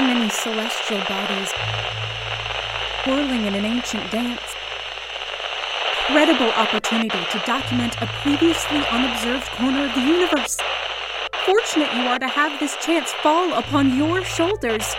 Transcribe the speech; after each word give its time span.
too 0.00 0.06
many 0.06 0.30
celestial 0.30 0.98
bodies 1.08 1.52
whirling 3.06 3.44
in 3.44 3.54
an 3.54 3.66
ancient 3.66 4.10
dance. 4.10 4.40
Incredible 6.08 6.50
opportunity 6.52 7.18
to 7.30 7.42
document 7.44 7.94
a 8.00 8.06
previously 8.22 8.78
unobserved 8.90 9.46
corner 9.48 9.84
of 9.84 9.94
the 9.94 10.00
universe. 10.00 10.58
Fortunate 11.44 11.92
you 11.94 12.02
are 12.02 12.18
to 12.18 12.28
have 12.28 12.58
this 12.58 12.76
chance 12.76 13.12
fall 13.22 13.52
upon 13.52 13.94
your 13.96 14.24
shoulders. 14.24 14.94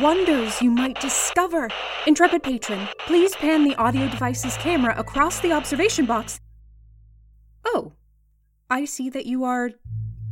Wonders 0.00 0.62
you 0.62 0.70
might 0.70 1.00
discover. 1.00 1.68
Intrepid 2.06 2.44
patron, 2.44 2.86
please 3.06 3.34
pan 3.34 3.64
the 3.64 3.74
audio 3.76 4.08
device's 4.08 4.56
camera 4.58 4.94
across 4.96 5.40
the 5.40 5.50
observation 5.50 6.06
box. 6.06 6.40
Oh, 7.64 7.92
I 8.70 8.84
see 8.84 9.10
that 9.10 9.26
you 9.26 9.42
are 9.42 9.70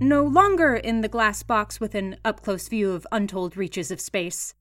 no 0.00 0.24
longer 0.24 0.74
in 0.74 1.00
the 1.00 1.08
glass 1.08 1.42
box 1.42 1.80
with 1.80 1.94
an 1.94 2.16
up 2.24 2.42
close 2.42 2.68
view 2.68 2.92
of 2.92 3.06
untold 3.12 3.56
reaches 3.56 3.90
of 3.90 4.00
space. 4.00 4.54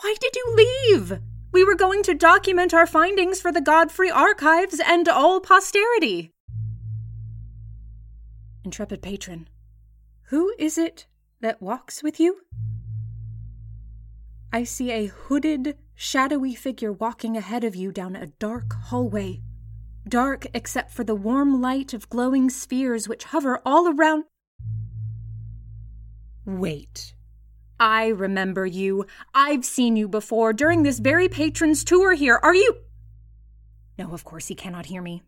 Why 0.00 0.14
did 0.20 0.34
you 0.34 0.54
leave? 0.56 1.20
We 1.52 1.64
were 1.64 1.74
going 1.74 2.02
to 2.04 2.14
document 2.14 2.72
our 2.72 2.86
findings 2.86 3.40
for 3.40 3.52
the 3.52 3.60
Godfrey 3.60 4.10
archives 4.10 4.80
and 4.84 5.08
all 5.08 5.40
posterity. 5.40 6.32
Intrepid 8.64 9.02
patron, 9.02 9.48
who 10.24 10.54
is 10.58 10.78
it 10.78 11.06
that 11.40 11.60
walks 11.60 12.02
with 12.02 12.20
you? 12.20 12.42
I 14.52 14.64
see 14.64 14.90
a 14.90 15.06
hooded, 15.06 15.76
shadowy 15.94 16.54
figure 16.54 16.92
walking 16.92 17.36
ahead 17.36 17.64
of 17.64 17.76
you 17.76 17.92
down 17.92 18.16
a 18.16 18.26
dark 18.26 18.72
hallway. 18.72 19.42
Dark 20.08 20.46
except 20.54 20.92
for 20.92 21.04
the 21.04 21.14
warm 21.14 21.60
light 21.60 21.92
of 21.94 22.08
glowing 22.10 22.50
spheres 22.50 23.08
which 23.08 23.24
hover 23.24 23.60
all 23.64 23.88
around. 23.88 24.24
Wait. 26.58 27.14
I 27.78 28.08
remember 28.08 28.66
you. 28.66 29.06
I've 29.32 29.64
seen 29.64 29.94
you 29.94 30.08
before 30.08 30.52
during 30.52 30.82
this 30.82 30.98
very 30.98 31.28
patron's 31.28 31.84
tour 31.84 32.12
here. 32.12 32.40
Are 32.42 32.54
you. 32.54 32.74
No, 33.96 34.12
of 34.12 34.24
course 34.24 34.48
he 34.48 34.56
cannot 34.56 34.86
hear 34.86 35.00
me. 35.00 35.22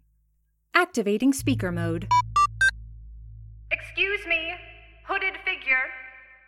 Activating 0.74 1.32
speaker 1.32 1.70
mode. 1.70 2.08
Excuse 3.70 4.26
me, 4.26 4.50
hooded 5.06 5.34
figure. 5.44 5.86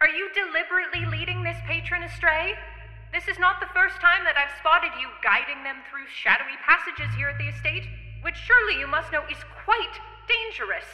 Are 0.01 0.09
you 0.09 0.29
deliberately 0.35 1.07
leading 1.07 1.45
this 1.45 1.57
patron 1.69 2.03
astray? 2.03 2.55
This 3.13 3.29
is 3.29 3.39
not 3.39 3.61
the 3.61 3.71
first 3.73 4.01
time 4.01 4.25
that 4.25 4.37
I've 4.37 4.59
spotted 4.59 4.91
you 5.01 5.07
guiding 5.23 5.63
them 5.63 5.77
through 5.89 6.11
shadowy 6.11 6.59
passages 6.67 7.15
here 7.15 7.29
at 7.29 7.39
the 7.39 7.47
estate, 7.47 7.87
which 8.23 8.35
surely 8.35 8.81
you 8.81 8.89
must 8.89 9.13
know 9.13 9.23
is 9.31 9.39
quite 9.65 9.95
dangerous. 10.27 10.85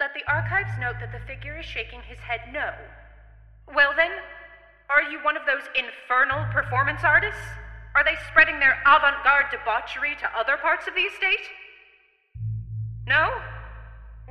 Let 0.00 0.14
the 0.14 0.24
archives 0.32 0.72
note 0.80 0.96
that 1.00 1.12
the 1.12 1.20
figure 1.28 1.60
is 1.60 1.66
shaking 1.66 2.00
his 2.08 2.16
head 2.24 2.40
no. 2.56 2.72
Well 3.68 3.92
then, 3.94 4.08
are 4.88 5.04
you 5.04 5.20
one 5.20 5.36
of 5.36 5.44
those 5.44 5.68
infernal 5.76 6.48
performance 6.56 7.04
artists? 7.04 7.44
Are 7.94 8.02
they 8.02 8.16
spreading 8.32 8.58
their 8.58 8.80
avant 8.88 9.20
garde 9.22 9.52
debauchery 9.52 10.16
to 10.24 10.32
other 10.32 10.56
parts 10.56 10.88
of 10.88 10.94
the 10.94 11.04
estate? 11.04 11.44
No? 13.06 13.28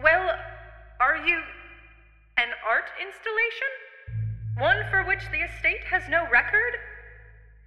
Well, 0.01 0.33
are 0.99 1.17
you 1.21 1.37
an 2.41 2.49
art 2.65 2.89
installation? 2.97 3.71
One 4.57 4.89
for 4.89 5.05
which 5.05 5.21
the 5.29 5.45
estate 5.45 5.85
has 5.85 6.01
no 6.09 6.25
record? 6.33 6.81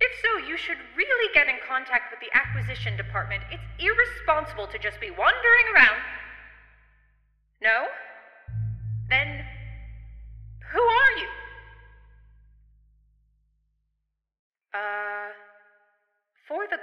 If 0.03 0.11
so, 0.19 0.49
you 0.51 0.59
should 0.59 0.83
really 0.99 1.31
get 1.33 1.47
in 1.47 1.63
contact 1.71 2.11
with 2.11 2.19
the 2.19 2.35
acquisition 2.35 2.97
department. 2.97 3.45
It's 3.55 3.63
irresponsible 3.79 4.67
to 4.75 4.79
just 4.83 4.99
be 4.99 5.15
wandering 5.15 5.67
around. 5.71 6.03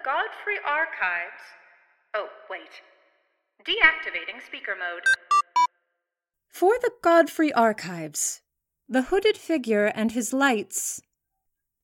Godfrey 0.10 0.56
archives. 0.66 1.44
Oh, 2.16 2.30
wait. 2.50 2.82
Deactivating 3.64 4.44
speaker 4.44 4.74
mode. 4.76 5.04
For 6.48 6.80
the 6.82 6.90
Godfrey 7.04 7.54
archives, 7.54 8.42
the 8.88 9.04
hooded 9.04 9.38
figure 9.38 9.86
and 9.86 10.14
his 10.14 10.34
lights 10.34 11.00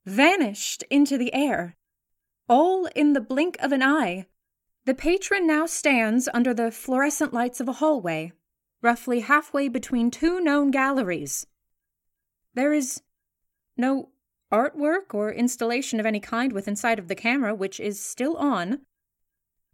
vanished 0.08 0.84
into 0.90 1.20
the 1.20 1.36
air, 1.36 1.76
all 2.50 2.88
in 2.96 3.14
the 3.14 3.22
blink 3.22 3.58
of 3.60 3.72
an 3.72 3.84
eye. 3.84 4.26
The 4.86 4.96
patron 4.96 5.46
now 5.46 5.68
stands 5.68 6.28
under 6.34 6.52
the 6.52 6.72
fluorescent 6.72 7.32
lights 7.32 7.60
of 7.60 7.68
a 7.68 7.74
hallway, 7.74 8.32
roughly 8.82 9.20
halfway 9.20 9.68
between 9.68 10.10
two 10.10 10.40
known 10.42 10.72
galleries. 10.72 11.46
There 12.56 12.74
is 12.74 13.04
no 13.78 14.10
artwork 14.52 15.14
or 15.14 15.32
installation 15.32 16.00
of 16.00 16.06
any 16.06 16.20
kind 16.20 16.54
within 16.54 16.76
sight 16.76 17.00
of 17.00 17.08
the 17.08 17.16
camera, 17.16 17.54
which 17.54 17.80
is 17.80 18.04
still 18.04 18.38
on. 18.38 18.82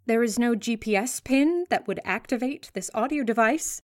There 0.06 0.24
is 0.24 0.40
no 0.40 0.56
GPS 0.56 1.24
pin 1.24 1.66
that 1.70 1.88
would 1.88 2.00
activate 2.04 2.72
this 2.74 2.90
audio 2.94 3.24
device. 3.24 3.82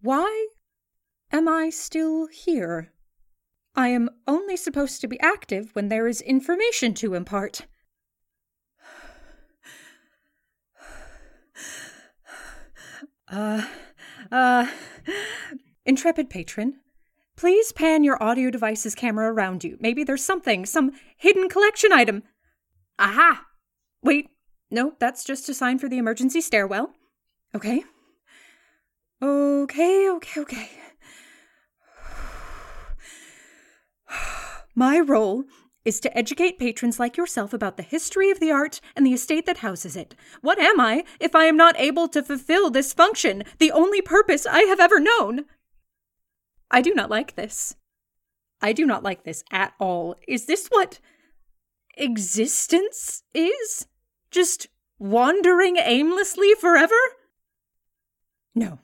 Why 0.00 0.48
am 1.32 1.48
I 1.48 1.70
still 1.70 2.26
here? 2.26 2.92
I 3.76 3.88
am 3.88 4.10
only 4.26 4.56
supposed 4.56 5.00
to 5.00 5.08
be 5.08 5.18
active 5.20 5.70
when 5.74 5.88
there 5.88 6.06
is 6.06 6.20
information 6.20 6.94
to 6.94 7.14
impart. 7.14 7.66
Uh, 13.26 13.66
uh, 14.30 14.66
intrepid 15.86 16.28
patron, 16.28 16.78
please 17.36 17.72
pan 17.72 18.04
your 18.04 18.22
audio 18.22 18.50
device's 18.50 18.94
camera 18.94 19.32
around 19.32 19.64
you. 19.64 19.76
Maybe 19.80 20.04
there's 20.04 20.24
something, 20.24 20.66
some 20.66 20.92
hidden 21.16 21.48
collection 21.48 21.92
item. 21.92 22.22
Aha! 22.98 23.44
Wait, 24.02 24.28
no, 24.70 24.94
that's 24.98 25.24
just 25.24 25.48
a 25.48 25.54
sign 25.54 25.78
for 25.78 25.88
the 25.88 25.98
emergency 25.98 26.40
stairwell. 26.40 26.92
Okay. 27.54 27.84
Okay, 29.22 30.10
okay, 30.10 30.40
okay. 30.40 30.70
My 34.74 34.98
role 34.98 35.44
is 35.84 36.00
to 36.00 36.16
educate 36.16 36.58
patrons 36.58 36.98
like 36.98 37.16
yourself 37.16 37.52
about 37.52 37.76
the 37.76 37.82
history 37.82 38.30
of 38.30 38.40
the 38.40 38.50
art 38.50 38.80
and 38.96 39.06
the 39.06 39.12
estate 39.12 39.46
that 39.46 39.58
houses 39.58 39.96
it. 39.96 40.14
What 40.40 40.58
am 40.58 40.80
I 40.80 41.04
if 41.20 41.34
I 41.34 41.44
am 41.44 41.56
not 41.56 41.78
able 41.78 42.08
to 42.08 42.22
fulfill 42.22 42.70
this 42.70 42.92
function, 42.92 43.44
the 43.58 43.70
only 43.70 44.00
purpose 44.00 44.46
I 44.46 44.62
have 44.62 44.80
ever 44.80 44.98
known? 44.98 45.44
I 46.74 46.80
do 46.80 46.92
not 46.92 47.08
like 47.08 47.36
this. 47.36 47.76
I 48.60 48.72
do 48.72 48.84
not 48.84 49.04
like 49.04 49.22
this 49.22 49.44
at 49.52 49.74
all. 49.78 50.16
Is 50.26 50.46
this 50.46 50.66
what 50.66 50.98
existence 51.96 53.22
is? 53.32 53.86
Just 54.32 54.66
wandering 54.98 55.76
aimlessly 55.76 56.52
forever? 56.60 56.96
No. 58.56 58.80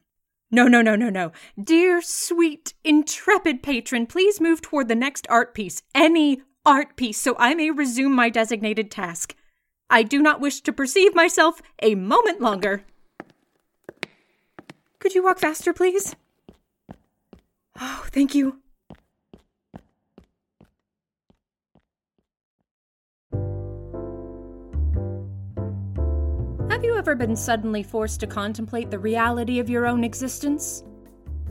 No, 0.52 0.68
no, 0.68 0.82
no, 0.82 0.94
no, 0.94 1.10
no. 1.10 1.32
Dear, 1.60 2.00
sweet, 2.00 2.74
intrepid 2.84 3.60
patron, 3.60 4.06
please 4.06 4.40
move 4.40 4.62
toward 4.62 4.86
the 4.86 4.94
next 4.94 5.26
art 5.28 5.52
piece. 5.52 5.82
Any 5.92 6.42
art 6.64 6.94
piece 6.94 7.20
so 7.20 7.34
I 7.40 7.56
may 7.56 7.72
resume 7.72 8.14
my 8.14 8.30
designated 8.30 8.92
task. 8.92 9.34
I 9.90 10.04
do 10.04 10.22
not 10.22 10.40
wish 10.40 10.60
to 10.60 10.72
perceive 10.72 11.16
myself 11.16 11.60
a 11.82 11.96
moment 11.96 12.40
longer. 12.40 12.84
Could 15.00 15.16
you 15.16 15.24
walk 15.24 15.40
faster, 15.40 15.72
please? 15.72 16.14
Oh, 17.82 18.04
thank 18.12 18.34
you. 18.34 18.58
Have 26.68 26.84
you 26.84 26.96
ever 26.96 27.14
been 27.14 27.36
suddenly 27.36 27.82
forced 27.82 28.20
to 28.20 28.26
contemplate 28.26 28.90
the 28.90 28.98
reality 28.98 29.58
of 29.60 29.70
your 29.70 29.86
own 29.86 30.04
existence? 30.04 30.84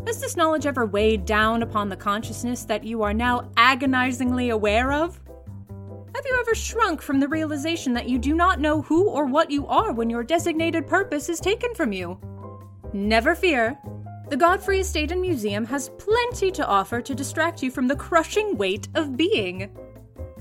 Has 0.05 0.21
this 0.21 0.37
knowledge 0.37 0.65
ever 0.65 0.85
weighed 0.85 1.25
down 1.25 1.63
upon 1.63 1.89
the 1.89 1.95
consciousness 1.95 2.63
that 2.65 2.83
you 2.83 3.01
are 3.01 3.13
now 3.13 3.49
agonizingly 3.57 4.49
aware 4.49 4.91
of? 4.91 5.19
Have 6.15 6.25
you 6.25 6.37
ever 6.39 6.55
shrunk 6.55 7.01
from 7.01 7.19
the 7.19 7.27
realization 7.27 7.93
that 7.93 8.07
you 8.07 8.17
do 8.17 8.35
not 8.35 8.59
know 8.59 8.81
who 8.81 9.09
or 9.09 9.25
what 9.25 9.49
you 9.49 9.67
are 9.67 9.93
when 9.93 10.09
your 10.09 10.23
designated 10.23 10.87
purpose 10.87 11.27
is 11.27 11.39
taken 11.39 11.73
from 11.73 11.91
you? 11.91 12.19
Never 12.93 13.35
fear. 13.35 13.77
The 14.29 14.37
Godfrey 14.37 14.81
Estate 14.81 15.11
and 15.11 15.21
Museum 15.21 15.65
has 15.65 15.89
plenty 15.97 16.51
to 16.51 16.63
offer 16.67 17.01
to 17.01 17.15
distract 17.15 17.63
you 17.63 17.71
from 17.71 17.87
the 17.87 17.95
crushing 17.95 18.57
weight 18.57 18.87
of 18.93 19.17
being. 19.17 19.75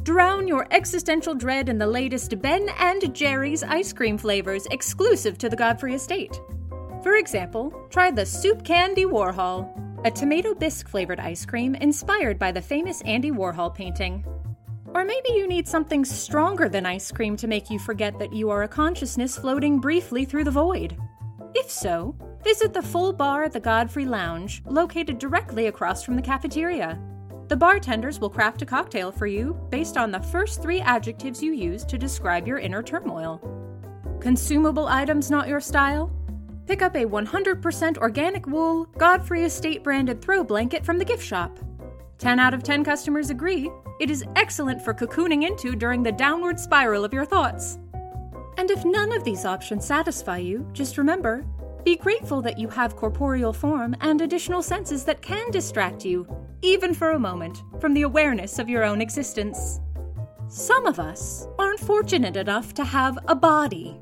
Drown 0.02 0.46
your 0.46 0.66
existential 0.70 1.34
dread 1.34 1.70
in 1.70 1.78
the 1.78 1.86
latest 1.86 2.38
Ben 2.42 2.68
and 2.78 3.14
Jerry's 3.14 3.62
ice 3.62 3.94
cream 3.94 4.18
flavors 4.18 4.66
exclusive 4.70 5.38
to 5.38 5.48
the 5.48 5.56
Godfrey 5.56 5.94
Estate. 5.94 6.38
For 7.02 7.16
example, 7.16 7.72
try 7.88 8.10
the 8.10 8.26
Soup 8.26 8.62
Candy 8.62 9.06
Warhol, 9.06 9.66
a 10.04 10.10
tomato 10.10 10.54
bisque 10.54 10.86
flavored 10.86 11.18
ice 11.18 11.46
cream 11.46 11.74
inspired 11.74 12.38
by 12.38 12.52
the 12.52 12.60
famous 12.60 13.00
Andy 13.06 13.30
Warhol 13.30 13.74
painting. 13.74 14.22
Or 14.92 15.02
maybe 15.02 15.30
you 15.30 15.48
need 15.48 15.66
something 15.66 16.04
stronger 16.04 16.68
than 16.68 16.84
ice 16.84 17.10
cream 17.10 17.38
to 17.38 17.46
make 17.46 17.70
you 17.70 17.78
forget 17.78 18.18
that 18.18 18.34
you 18.34 18.50
are 18.50 18.64
a 18.64 18.68
consciousness 18.68 19.38
floating 19.38 19.80
briefly 19.80 20.26
through 20.26 20.44
the 20.44 20.50
void. 20.50 20.94
If 21.54 21.70
so, 21.70 22.14
visit 22.42 22.72
the 22.72 22.82
full 22.82 23.12
bar 23.12 23.44
at 23.44 23.52
the 23.52 23.60
Godfrey 23.60 24.06
Lounge, 24.06 24.62
located 24.66 25.18
directly 25.18 25.66
across 25.66 26.02
from 26.02 26.16
the 26.16 26.22
cafeteria. 26.22 26.98
The 27.48 27.56
bartenders 27.56 28.20
will 28.20 28.30
craft 28.30 28.62
a 28.62 28.66
cocktail 28.66 29.10
for 29.10 29.26
you 29.26 29.58
based 29.70 29.96
on 29.96 30.10
the 30.10 30.20
first 30.20 30.60
three 30.60 30.80
adjectives 30.80 31.42
you 31.42 31.52
use 31.52 31.84
to 31.86 31.96
describe 31.96 32.46
your 32.46 32.58
inner 32.58 32.82
turmoil. 32.82 33.40
Consumable 34.20 34.86
items 34.86 35.30
not 35.30 35.48
your 35.48 35.60
style? 35.60 36.12
Pick 36.66 36.82
up 36.82 36.94
a 36.94 37.06
100% 37.06 37.96
organic 37.98 38.46
wool, 38.46 38.84
Godfrey 38.98 39.44
Estate 39.44 39.82
branded 39.82 40.20
throw 40.20 40.44
blanket 40.44 40.84
from 40.84 40.98
the 40.98 41.04
gift 41.04 41.24
shop. 41.24 41.58
10 42.18 42.38
out 42.38 42.52
of 42.52 42.62
10 42.62 42.84
customers 42.84 43.30
agree 43.30 43.70
it 44.00 44.10
is 44.10 44.24
excellent 44.36 44.82
for 44.82 44.92
cocooning 44.92 45.46
into 45.46 45.74
during 45.74 46.02
the 46.02 46.12
downward 46.12 46.60
spiral 46.60 47.04
of 47.04 47.14
your 47.14 47.24
thoughts. 47.24 47.78
And 48.58 48.70
if 48.70 48.84
none 48.84 49.12
of 49.12 49.24
these 49.24 49.44
options 49.44 49.86
satisfy 49.86 50.38
you, 50.38 50.68
just 50.72 50.98
remember 50.98 51.46
be 51.84 51.96
grateful 51.96 52.42
that 52.42 52.58
you 52.58 52.68
have 52.68 52.96
corporeal 52.96 53.52
form 53.52 53.96
and 54.00 54.20
additional 54.20 54.62
senses 54.62 55.04
that 55.04 55.22
can 55.22 55.50
distract 55.50 56.04
you, 56.04 56.26
even 56.62 56.92
for 56.92 57.12
a 57.12 57.18
moment, 57.18 57.62
from 57.80 57.94
the 57.94 58.02
awareness 58.02 58.58
of 58.58 58.68
your 58.68 58.84
own 58.84 59.00
existence. 59.00 59.80
Some 60.48 60.86
of 60.86 60.98
us 60.98 61.46
aren't 61.58 61.80
fortunate 61.80 62.36
enough 62.36 62.74
to 62.74 62.84
have 62.84 63.18
a 63.28 63.34
body. 63.34 64.00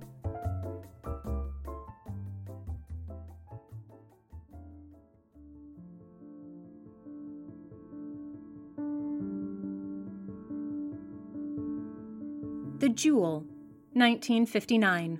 The 12.79 12.91
Jewel, 12.91 13.45
1959. 13.95 15.19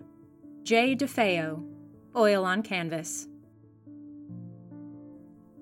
Jay 0.63 0.95
DeFeo, 0.95 1.76
oil 2.17 2.45
on 2.45 2.63
canvas. 2.63 3.29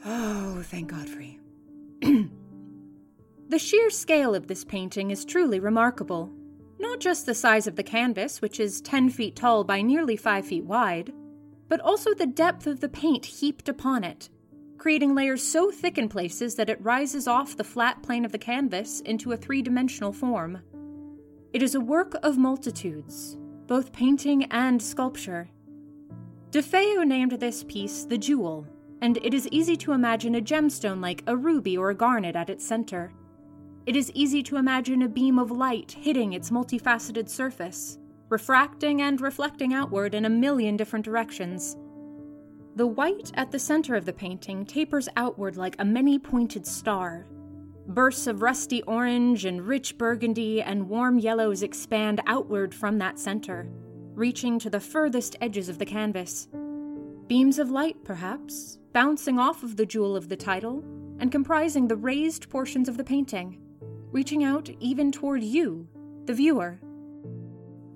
Oh, 0.05 0.63
thank 0.65 0.91
Godfrey. 0.91 1.41
the 2.01 3.59
sheer 3.59 3.91
scale 3.91 4.35
of 4.35 4.47
this 4.47 4.65
painting 4.65 5.11
is 5.11 5.25
truly 5.25 5.61
remarkable. 5.61 6.31
Not 6.79 7.01
just 7.01 7.25
the 7.25 7.35
size 7.35 7.67
of 7.67 7.77
the 7.77 7.83
canvas, 7.83 8.43
which 8.43 8.61
is 8.61 8.81
10 8.83 9.11
feet 9.11 9.37
tall 9.37 9.65
by 9.65 9.81
nearly 9.81 10.17
5 10.17 10.47
feet 10.47 10.65
wide, 10.65 11.13
but 11.69 11.81
also 11.81 12.13
the 12.13 12.27
depth 12.27 12.67
of 12.67 12.81
the 12.81 12.89
paint 12.89 13.25
heaped 13.25 13.69
upon 13.69 14.05
it, 14.05 14.29
creating 14.77 15.15
layers 15.15 15.43
so 15.43 15.71
thick 15.71 15.97
in 15.97 16.09
places 16.09 16.57
that 16.57 16.69
it 16.69 16.83
rises 16.85 17.27
off 17.27 17.57
the 17.57 17.65
flat 17.65 18.03
plane 18.03 18.25
of 18.25 18.33
the 18.33 18.39
canvas 18.39 19.01
into 19.01 19.33
a 19.33 19.37
three 19.37 19.63
dimensional 19.63 20.13
form. 20.13 20.61
It 21.55 21.63
is 21.63 21.75
a 21.75 21.81
work 21.81 22.15
of 22.23 22.37
multitudes, 22.37 23.39
both 23.67 23.93
painting 23.93 24.45
and 24.51 24.83
sculpture. 24.83 25.49
DeFeo 26.55 27.05
named 27.05 27.33
this 27.33 27.65
piece 27.65 28.05
the 28.05 28.17
Jewel, 28.17 28.65
and 29.01 29.17
it 29.25 29.35
is 29.35 29.49
easy 29.49 29.77
to 29.79 29.91
imagine 29.91 30.37
a 30.37 30.41
gemstone 30.41 31.03
like 31.03 31.25
a 31.27 31.37
ruby 31.37 31.77
or 31.77 31.91
a 31.91 31.97
garnet 31.97 32.37
at 32.37 32.49
its 32.49 32.65
center. 32.65 33.13
It 33.87 33.97
is 33.97 34.13
easy 34.15 34.41
to 34.45 34.59
imagine 34.59 35.03
a 35.03 35.09
beam 35.09 35.41
of 35.41 35.51
light 35.51 35.91
hitting 35.91 36.33
its 36.33 36.51
multifaceted 36.51 37.29
surface, 37.29 37.99
refracting 38.29 39.03
and 39.03 39.21
reflecting 39.21 39.75
outward 39.75 40.15
in 40.15 40.27
a 40.27 40.31
million 40.31 40.77
different 40.77 41.05
directions. 41.05 41.77
The 42.77 42.87
white 42.87 43.33
at 43.35 43.51
the 43.51 43.59
center 43.59 43.97
of 43.97 44.05
the 44.05 44.13
painting 44.13 44.65
tapers 44.65 45.09
outward 45.17 45.57
like 45.57 45.75
a 45.81 45.85
many 45.85 46.21
pointed 46.21 46.69
star. 46.69 47.27
Bursts 47.89 48.29
of 48.29 48.43
rusty 48.43 48.81
orange 48.83 49.45
and 49.45 49.67
rich 49.67 49.99
burgundy 49.99 50.63
and 50.63 50.89
warm 50.89 51.19
yellows 51.19 51.65
expand 51.65 52.21
outward 52.29 52.73
from 52.73 52.99
that 52.99 53.19
center, 53.19 53.69
reaching 54.15 54.59
to 54.61 54.71
the 54.71 54.81
furthest 54.81 55.37
edges 55.41 55.69
of 55.69 55.79
the 55.79 55.87
canvas. 55.87 56.49
Beams 57.27 57.59
of 57.59 57.71
light, 57.71 57.97
perhaps, 58.05 58.79
bouncing 58.93 59.39
off 59.39 59.63
of 59.63 59.77
the 59.77 59.87
jewel 59.87 60.17
of 60.17 60.29
the 60.29 60.37
title 60.37 60.85
and 61.19 61.33
comprising 61.33 61.89
the 61.89 61.97
raised 61.97 62.49
portions 62.49 62.89
of 62.89 62.97
the 62.97 63.05
painting, 63.05 63.59
reaching 64.13 64.45
out 64.45 64.71
even 64.81 65.11
toward 65.11 65.43
you, 65.43 65.89
the 66.27 66.35
viewer. 66.35 66.79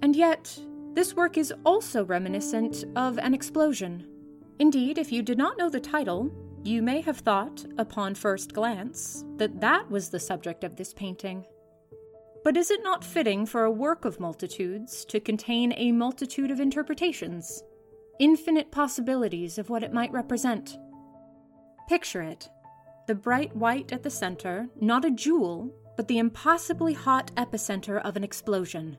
And 0.02 0.16
yet, 0.16 0.58
this 0.94 1.14
work 1.14 1.38
is 1.38 1.52
also 1.64 2.04
reminiscent 2.04 2.84
of 2.96 3.18
an 3.18 3.34
explosion. 3.34 4.06
Indeed, 4.58 4.98
if 4.98 5.12
you 5.12 5.22
did 5.22 5.38
not 5.38 5.56
know 5.56 5.70
the 5.70 5.80
title, 5.80 6.32
you 6.64 6.82
may 6.82 7.00
have 7.02 7.18
thought, 7.18 7.64
upon 7.78 8.14
first 8.14 8.52
glance, 8.52 9.24
that 9.36 9.60
that 9.60 9.88
was 9.90 10.08
the 10.08 10.18
subject 10.18 10.64
of 10.64 10.74
this 10.74 10.92
painting. 10.92 11.44
But 12.44 12.56
is 12.56 12.70
it 12.70 12.82
not 12.82 13.04
fitting 13.04 13.46
for 13.46 13.64
a 13.64 13.70
work 13.70 14.04
of 14.04 14.20
multitudes 14.20 15.04
to 15.06 15.20
contain 15.20 15.72
a 15.76 15.92
multitude 15.92 16.50
of 16.50 16.60
interpretations, 16.60 17.62
infinite 18.18 18.70
possibilities 18.70 19.58
of 19.58 19.70
what 19.70 19.82
it 19.82 19.92
might 19.92 20.12
represent? 20.12 20.78
Picture 21.88 22.22
it 22.22 22.48
the 23.06 23.14
bright 23.14 23.56
white 23.56 23.90
at 23.90 24.02
the 24.02 24.10
center, 24.10 24.68
not 24.78 25.02
a 25.02 25.10
jewel, 25.10 25.72
but 25.96 26.06
the 26.08 26.18
impossibly 26.18 26.92
hot 26.92 27.34
epicenter 27.36 28.02
of 28.02 28.16
an 28.16 28.22
explosion. 28.22 28.98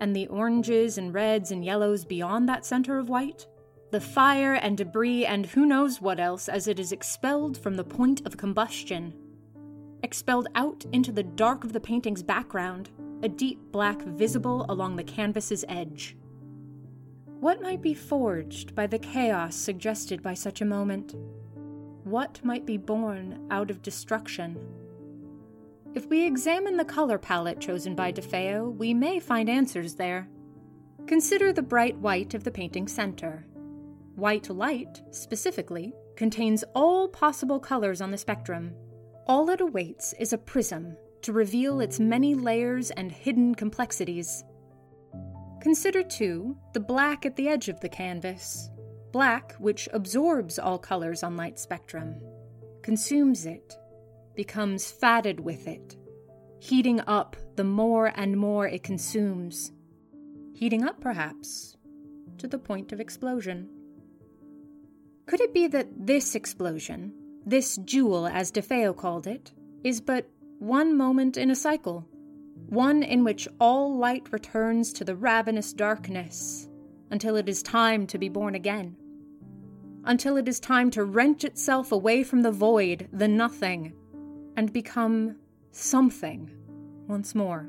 And 0.00 0.14
the 0.14 0.28
oranges 0.28 0.96
and 0.98 1.12
reds 1.12 1.50
and 1.50 1.64
yellows 1.64 2.04
beyond 2.04 2.48
that 2.48 2.64
center 2.64 2.98
of 2.98 3.08
white? 3.08 3.46
The 3.90 4.00
fire 4.00 4.54
and 4.54 4.78
debris 4.78 5.26
and 5.26 5.46
who 5.46 5.66
knows 5.66 6.00
what 6.00 6.20
else 6.20 6.48
as 6.48 6.68
it 6.68 6.78
is 6.78 6.92
expelled 6.92 7.58
from 7.58 7.74
the 7.74 7.84
point 7.84 8.24
of 8.24 8.36
combustion. 8.36 9.12
Expelled 10.02 10.48
out 10.54 10.84
into 10.92 11.12
the 11.12 11.22
dark 11.22 11.64
of 11.64 11.72
the 11.72 11.80
painting's 11.80 12.22
background, 12.22 12.90
a 13.22 13.28
deep 13.28 13.58
black 13.70 14.00
visible 14.02 14.64
along 14.68 14.96
the 14.96 15.04
canvas's 15.04 15.64
edge. 15.68 16.16
What 17.40 17.62
might 17.62 17.82
be 17.82 17.94
forged 17.94 18.74
by 18.74 18.86
the 18.86 18.98
chaos 18.98 19.56
suggested 19.56 20.22
by 20.22 20.34
such 20.34 20.60
a 20.60 20.66
moment? 20.66 21.14
What 22.04 22.42
might 22.44 22.66
be 22.66 22.76
born 22.76 23.46
out 23.50 23.70
of 23.70 23.82
destruction? 23.82 24.58
If 25.94 26.06
we 26.06 26.24
examine 26.24 26.76
the 26.76 26.84
color 26.84 27.18
palette 27.18 27.60
chosen 27.60 27.94
by 27.94 28.12
DeFeo, 28.12 28.74
we 28.76 28.94
may 28.94 29.20
find 29.20 29.50
answers 29.50 29.96
there. 29.96 30.28
Consider 31.06 31.52
the 31.52 31.62
bright 31.62 31.98
white 31.98 32.32
of 32.34 32.44
the 32.44 32.50
painting's 32.50 32.92
center. 32.92 33.44
White 34.14 34.48
light, 34.48 35.02
specifically, 35.10 35.92
contains 36.16 36.62
all 36.74 37.08
possible 37.08 37.58
colors 37.58 38.00
on 38.00 38.10
the 38.10 38.18
spectrum. 38.18 38.74
All 39.30 39.48
it 39.48 39.60
awaits 39.60 40.12
is 40.14 40.32
a 40.32 40.38
prism 40.38 40.96
to 41.22 41.32
reveal 41.32 41.78
its 41.78 42.00
many 42.00 42.34
layers 42.34 42.90
and 42.90 43.12
hidden 43.12 43.54
complexities. 43.54 44.42
Consider, 45.60 46.02
too, 46.02 46.56
the 46.72 46.80
black 46.80 47.24
at 47.24 47.36
the 47.36 47.46
edge 47.46 47.68
of 47.68 47.78
the 47.78 47.88
canvas, 47.88 48.68
black 49.12 49.54
which 49.60 49.88
absorbs 49.92 50.58
all 50.58 50.80
colors 50.80 51.22
on 51.22 51.36
light 51.36 51.60
spectrum, 51.60 52.20
consumes 52.82 53.46
it, 53.46 53.72
becomes 54.34 54.90
fatted 54.90 55.38
with 55.38 55.68
it, 55.68 55.96
heating 56.58 57.00
up 57.06 57.36
the 57.54 57.62
more 57.62 58.10
and 58.16 58.36
more 58.36 58.66
it 58.66 58.82
consumes, 58.82 59.70
heating 60.54 60.84
up 60.84 61.00
perhaps 61.00 61.76
to 62.38 62.48
the 62.48 62.58
point 62.58 62.90
of 62.90 62.98
explosion. 62.98 63.68
Could 65.26 65.40
it 65.40 65.54
be 65.54 65.68
that 65.68 65.86
this 66.04 66.34
explosion, 66.34 67.14
this 67.50 67.76
jewel 67.84 68.26
as 68.26 68.50
DeFeo 68.52 68.96
called 68.96 69.26
it, 69.26 69.52
is 69.84 70.00
but 70.00 70.28
one 70.58 70.96
moment 70.96 71.36
in 71.36 71.50
a 71.50 71.56
cycle? 71.56 72.06
One 72.68 73.02
in 73.02 73.24
which 73.24 73.48
all 73.60 73.96
light 73.96 74.32
returns 74.32 74.92
to 74.94 75.04
the 75.04 75.16
ravenous 75.16 75.72
darkness 75.72 76.68
until 77.10 77.36
it 77.36 77.48
is 77.48 77.62
time 77.62 78.06
to 78.06 78.18
be 78.18 78.28
born 78.28 78.54
again 78.54 78.96
until 80.04 80.36
it 80.36 80.48
is 80.48 80.58
time 80.60 80.90
to 80.90 81.04
wrench 81.04 81.44
itself 81.44 81.92
away 81.92 82.22
from 82.22 82.42
the 82.42 82.52
void, 82.52 83.08
the 83.12 83.28
nothing, 83.28 83.92
and 84.56 84.72
become 84.72 85.36
something 85.72 86.50
once 87.06 87.34
more. 87.34 87.68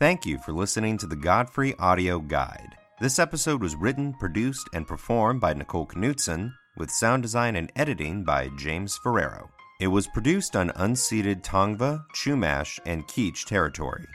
Thank 0.00 0.24
you 0.24 0.38
for 0.38 0.52
listening 0.52 0.96
to 0.98 1.08
the 1.08 1.16
Godfrey 1.16 1.74
Audio 1.76 2.20
Guide. 2.20 2.76
This 3.00 3.18
episode 3.18 3.60
was 3.60 3.74
written, 3.74 4.14
produced, 4.14 4.68
and 4.72 4.86
performed 4.86 5.40
by 5.40 5.54
Nicole 5.54 5.88
Knudsen, 5.92 6.54
with 6.76 6.88
sound 6.88 7.24
design 7.24 7.56
and 7.56 7.72
editing 7.74 8.22
by 8.22 8.48
James 8.56 8.96
Ferrero. 8.96 9.50
It 9.80 9.88
was 9.88 10.06
produced 10.06 10.54
on 10.54 10.70
unceded 10.70 11.42
Tongva, 11.42 12.04
Chumash, 12.14 12.78
and 12.86 13.08
Kizh 13.08 13.44
territory. 13.44 14.06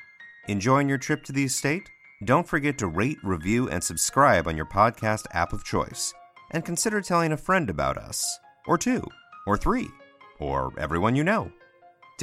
Enjoying 0.47 0.87
your 0.87 0.97
trip 0.97 1.21
to 1.25 1.33
the 1.33 1.43
estate? 1.43 1.89
Don't 2.23 2.47
forget 2.47 2.77
to 2.77 2.87
rate, 2.87 3.17
review, 3.21 3.67
and 3.67 3.83
subscribe 3.83 4.47
on 4.47 4.55
your 4.55 4.67
podcast 4.67 5.25
app 5.33 5.51
of 5.51 5.65
choice. 5.65 6.13
And 6.51 6.63
consider 6.63 7.01
telling 7.01 7.33
a 7.33 7.37
friend 7.37 7.69
about 7.69 7.97
us, 7.97 8.39
or 8.67 8.77
two, 8.77 9.03
or 9.45 9.57
three, 9.57 9.89
or 10.39 10.71
everyone 10.77 11.17
you 11.17 11.25
know. 11.25 11.51